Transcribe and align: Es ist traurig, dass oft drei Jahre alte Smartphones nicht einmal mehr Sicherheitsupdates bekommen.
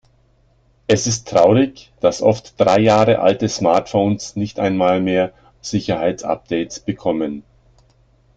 Es 0.87 1.05
ist 1.05 1.27
traurig, 1.27 1.93
dass 1.99 2.23
oft 2.23 2.59
drei 2.59 2.79
Jahre 2.79 3.19
alte 3.19 3.47
Smartphones 3.47 4.35
nicht 4.35 4.59
einmal 4.59 4.99
mehr 4.99 5.31
Sicherheitsupdates 5.61 6.79
bekommen. 6.79 7.43